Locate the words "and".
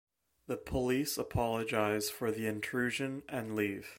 3.29-3.55